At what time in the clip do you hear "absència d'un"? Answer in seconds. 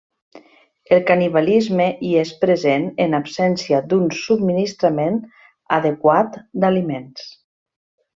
3.19-4.07